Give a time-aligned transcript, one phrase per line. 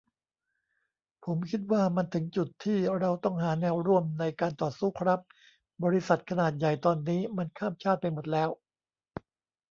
[1.25, 5.19] ผมคิดว่ามันถึงจุดที่ เราต้องหาแนวร่วมในการต่อสู้ครับ
[5.83, 8.49] บริษัทขนาดใหญ่ตอนนี้มันข้ามชาติไปหมดแล้ว